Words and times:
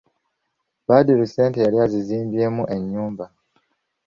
Badru 0.87 1.25
ssente 1.29 1.59
yali 1.65 1.77
azizimbyemu 1.85 2.63
ennyumba. 2.75 3.25